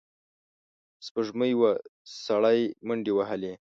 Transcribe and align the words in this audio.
سپوږمۍ 1.05 1.51
وه، 1.59 1.71
سړی 2.25 2.59
منډې 2.87 3.11
وهلې. 3.15 3.53